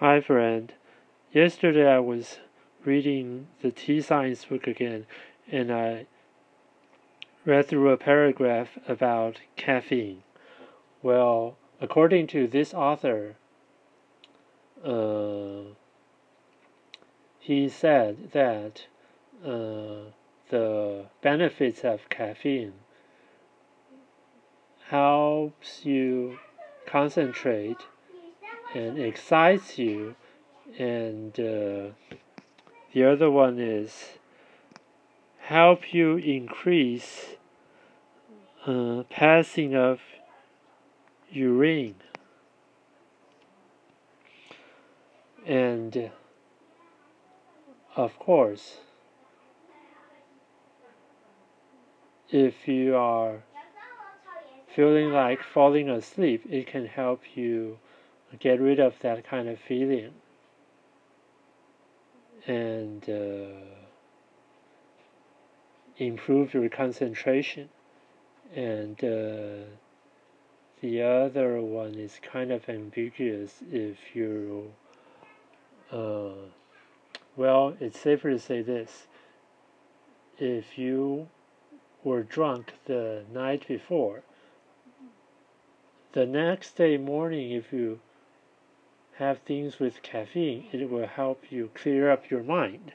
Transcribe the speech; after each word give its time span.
Hi, 0.00 0.20
friend. 0.20 0.72
Yesterday 1.32 1.84
I 1.84 1.98
was 1.98 2.38
reading 2.84 3.48
the 3.62 3.72
tea 3.72 4.00
science 4.00 4.44
book 4.44 4.68
again, 4.68 5.06
and 5.50 5.72
I 5.72 6.06
read 7.44 7.66
through 7.66 7.90
a 7.90 7.96
paragraph 7.96 8.78
about 8.86 9.40
caffeine. 9.56 10.22
Well, 11.02 11.56
according 11.80 12.28
to 12.28 12.46
this 12.46 12.72
author, 12.72 13.34
uh, 14.84 15.74
he 17.40 17.68
said 17.68 18.30
that 18.30 18.86
uh, 19.44 20.12
the 20.48 21.06
benefits 21.22 21.82
of 21.82 22.08
caffeine 22.08 22.74
helps 24.90 25.84
you 25.84 26.38
concentrate 26.86 27.78
and 28.74 28.98
excites 28.98 29.78
you. 29.78 30.14
And 30.78 31.32
uh, 31.38 32.16
the 32.92 33.04
other 33.04 33.30
one 33.30 33.58
is 33.58 34.18
help 35.40 35.94
you 35.94 36.16
increase 36.16 37.36
uh, 38.66 39.04
passing 39.10 39.74
of 39.74 40.00
urine. 41.30 41.96
And 45.46 46.10
of 47.96 48.18
course 48.18 48.78
if 52.30 52.68
you 52.68 52.94
are 52.94 53.42
feeling 54.74 55.12
like 55.12 55.42
falling 55.42 55.88
asleep, 55.88 56.44
it 56.48 56.66
can 56.66 56.86
help 56.86 57.22
you 57.34 57.78
get 58.38 58.60
rid 58.60 58.78
of 58.78 58.98
that 59.00 59.26
kind 59.26 59.48
of 59.48 59.58
feeling 59.58 60.12
and 62.46 63.08
uh, 63.08 63.64
improve 65.96 66.54
your 66.54 66.68
concentration. 66.68 67.68
And 68.54 69.02
uh, 69.04 69.66
the 70.80 71.02
other 71.02 71.60
one 71.60 71.94
is 71.94 72.20
kind 72.22 72.50
of 72.50 72.68
ambiguous 72.68 73.62
if 73.70 73.98
you, 74.14 74.72
uh, 75.92 76.48
well, 77.36 77.76
it's 77.80 77.98
safer 77.98 78.30
to 78.30 78.38
say 78.38 78.62
this. 78.62 79.06
If 80.38 80.78
you 80.78 81.28
were 82.04 82.22
drunk 82.22 82.74
the 82.86 83.24
night 83.32 83.66
before, 83.66 84.22
the 86.12 86.24
next 86.24 86.76
day 86.76 86.96
morning, 86.96 87.50
if 87.50 87.72
you 87.72 88.00
have 89.18 89.38
things 89.40 89.80
with 89.80 90.02
caffeine, 90.02 90.66
it 90.72 90.88
will 90.88 91.06
help 91.06 91.50
you 91.50 91.70
clear 91.74 92.10
up 92.10 92.30
your 92.30 92.42
mind. 92.42 92.92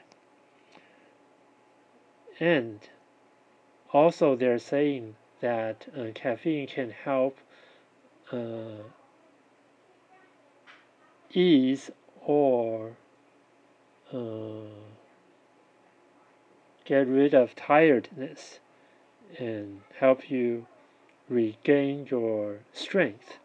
And 2.40 2.80
also, 3.92 4.34
they're 4.34 4.58
saying 4.58 5.16
that 5.40 5.86
uh, 5.96 6.06
caffeine 6.14 6.66
can 6.66 6.90
help 6.90 7.38
uh, 8.32 8.82
ease 11.30 11.90
or 12.24 12.96
uh, 14.12 14.72
get 16.84 17.06
rid 17.06 17.34
of 17.34 17.54
tiredness 17.54 18.60
and 19.38 19.82
help 19.98 20.30
you 20.30 20.66
regain 21.28 22.06
your 22.10 22.60
strength 22.72 23.38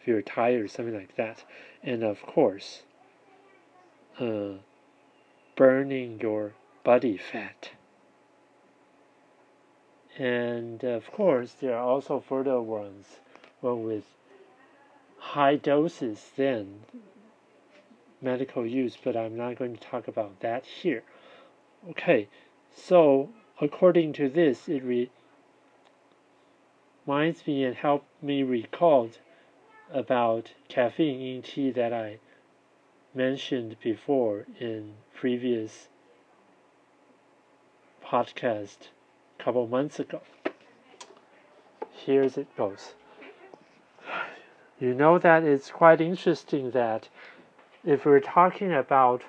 if 0.00 0.06
you're 0.06 0.22
tired, 0.22 0.70
something 0.70 0.94
like 0.94 1.16
that. 1.16 1.44
And 1.82 2.02
of 2.02 2.22
course, 2.22 2.82
uh, 4.18 4.58
burning 5.56 6.20
your 6.20 6.54
body 6.84 7.16
fat. 7.16 7.70
And 10.18 10.82
of 10.82 11.10
course, 11.12 11.52
there 11.52 11.76
are 11.76 11.84
also 11.84 12.18
further 12.20 12.60
ones, 12.60 13.20
one 13.60 13.84
with 13.84 14.04
high 15.18 15.56
doses, 15.56 16.30
then 16.36 16.80
medical 18.20 18.66
use, 18.66 18.96
but 19.02 19.16
I'm 19.16 19.36
not 19.36 19.56
going 19.56 19.76
to 19.76 19.80
talk 19.80 20.08
about 20.08 20.40
that 20.40 20.66
here. 20.66 21.04
Okay, 21.90 22.28
so 22.74 23.30
according 23.60 24.12
to 24.14 24.28
this, 24.28 24.68
it 24.68 24.82
re- 24.82 25.10
reminds 27.06 27.46
me 27.46 27.64
and 27.64 27.76
help 27.76 28.04
me 28.20 28.42
recall 28.42 29.10
about 29.92 30.52
caffeine 30.68 31.36
in 31.36 31.42
tea 31.42 31.70
that 31.70 31.92
I 31.92 32.18
mentioned 33.14 33.76
before 33.82 34.46
in 34.60 34.94
previous 35.14 35.88
podcast 38.04 38.88
a 39.38 39.42
couple 39.42 39.66
months 39.66 39.98
ago. 39.98 40.20
Here's 41.92 42.36
it 42.36 42.54
goes. 42.56 42.94
You 44.78 44.94
know 44.94 45.18
that 45.18 45.42
it's 45.42 45.70
quite 45.70 46.00
interesting 46.00 46.70
that 46.70 47.08
if 47.84 48.04
we're 48.04 48.20
talking 48.20 48.72
about 48.72 49.22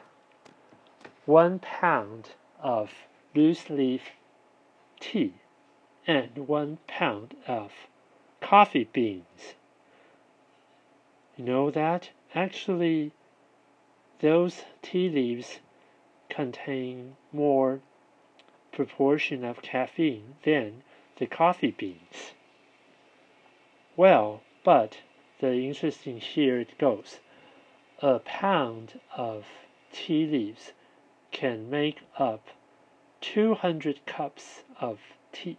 one 1.26 1.60
pound 1.60 2.32
of 2.62 2.92
loose 3.34 3.70
leaf 3.70 4.02
tea, 5.00 5.34
and 6.06 6.48
one 6.48 6.80
pound 6.88 7.36
of 7.48 7.72
coffee 8.42 8.90
beans. 8.92 9.56
Know 11.42 11.72
that 11.72 12.10
actually 12.36 13.14
those 14.20 14.66
tea 14.82 15.08
leaves 15.08 15.60
contain 16.28 17.16
more 17.32 17.80
proportion 18.74 19.46
of 19.46 19.62
caffeine 19.62 20.36
than 20.44 20.84
the 21.16 21.28
coffee 21.28 21.72
beans. 21.72 22.34
Well, 23.96 24.42
but 24.66 24.98
the 25.40 25.54
interesting 25.66 26.20
here 26.20 26.60
it 26.60 26.78
goes. 26.78 27.22
A 28.00 28.20
pound 28.20 29.00
of 29.16 29.46
tea 29.94 30.28
leaves 30.28 30.74
can 31.32 31.70
make 31.70 32.02
up 32.18 32.50
200 33.22 34.06
cups 34.06 34.64
of 34.82 35.00
tea 35.32 35.58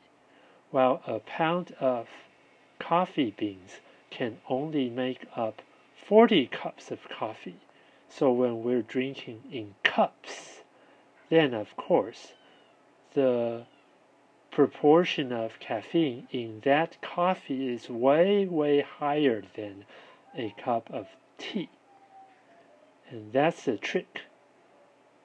while 0.71 1.03
a 1.07 1.21
pound 1.21 1.73
of 1.81 2.07
coffee 2.79 3.31
beans 3.31 3.81
can 4.11 4.43
only 4.47 4.91
make 4.91 5.25
up 5.35 5.63
40 6.07 6.47
cups 6.47 6.91
of 6.91 7.09
coffee. 7.09 7.61
So 8.09 8.33
when 8.33 8.63
we're 8.63 8.83
drinking 8.83 9.43
in 9.53 9.75
cups, 9.85 10.63
then 11.29 11.55
of 11.55 11.77
course 11.77 12.33
the 13.15 13.67
proportion 14.51 15.33
of 15.33 15.61
caffeine 15.61 16.27
in 16.33 16.61
that 16.65 17.01
coffee 17.01 17.73
is 17.73 17.89
way, 17.89 18.47
way 18.47 18.81
higher 18.81 19.43
than 19.55 19.85
a 20.37 20.55
cup 20.63 20.91
of 20.91 21.07
tea. 21.39 21.71
And 23.09 23.33
that's 23.33 23.65
the 23.65 23.77
trick. 23.77 24.23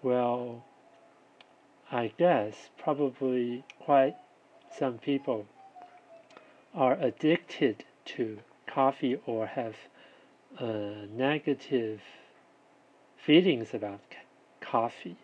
Well, 0.01 0.63
I 1.91 2.11
guess 2.17 2.69
probably 2.77 3.63
quite 3.79 4.15
some 4.77 4.97
people 4.97 5.47
are 6.73 6.97
addicted 6.99 7.83
to 8.05 8.39
coffee 8.67 9.19
or 9.25 9.47
have 9.47 9.75
uh, 10.59 11.07
negative 11.11 12.01
feelings 13.17 13.73
about 13.73 14.01
coffee. 14.61 15.17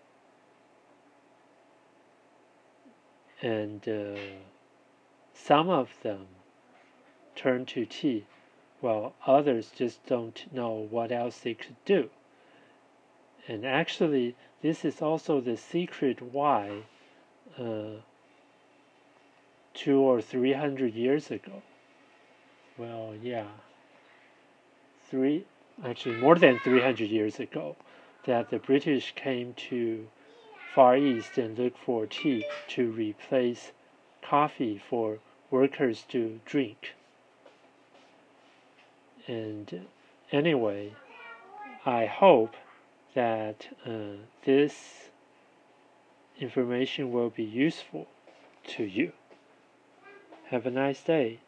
And 3.41 3.87
uh, 3.87 4.19
some 5.33 5.69
of 5.69 5.89
them 6.03 6.27
turn 7.35 7.65
to 7.65 7.85
tea, 7.85 8.25
while 8.81 9.13
others 9.25 9.71
just 9.75 10.05
don't 10.05 10.45
know 10.53 10.87
what 10.89 11.11
else 11.11 11.39
they 11.39 11.53
could 11.53 11.77
do. 11.85 12.09
And 13.47 13.65
actually, 13.65 14.35
this 14.61 14.85
is 14.85 15.01
also 15.01 15.41
the 15.41 15.57
secret 15.57 16.21
why 16.21 16.83
uh, 17.57 18.01
two 19.73 19.99
or 19.99 20.21
three 20.21 20.53
hundred 20.53 20.93
years 20.93 21.31
ago. 21.31 21.63
Well, 22.77 23.15
yeah, 23.21 23.47
three, 25.11 25.45
actually 25.85 26.15
more 26.15 26.35
than 26.35 26.57
300 26.59 27.09
years 27.09 27.39
ago, 27.39 27.75
that 28.25 28.49
the 28.49 28.57
British 28.57 29.13
came 29.15 29.53
to 29.69 30.07
Far 30.73 30.95
East 30.95 31.37
and 31.37 31.57
looked 31.57 31.77
for 31.77 32.05
tea 32.05 32.45
to 32.69 32.89
replace 32.91 33.73
coffee 34.21 34.81
for 34.89 35.19
workers 35.51 36.05
to 36.07 36.39
drink. 36.45 36.93
And 39.27 39.85
anyway, 40.31 40.93
I 41.85 42.05
hope 42.05 42.55
that 43.13 43.67
uh, 43.85 44.23
this 44.45 45.09
information 46.39 47.11
will 47.11 47.29
be 47.29 47.43
useful 47.43 48.07
to 48.67 48.83
you. 48.83 49.11
Have 50.45 50.65
a 50.65 50.71
nice 50.71 51.03
day. 51.03 51.39